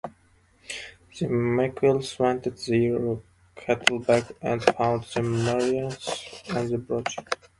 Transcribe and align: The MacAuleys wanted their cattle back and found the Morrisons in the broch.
The 1.19 1.27
MacAuleys 1.27 2.17
wanted 2.17 2.57
their 2.57 3.17
cattle 3.53 3.99
back 3.99 4.31
and 4.41 4.63
found 4.63 5.03
the 5.03 5.21
Morrisons 5.21 6.43
in 6.49 6.69
the 6.71 6.77
broch. 6.79 7.17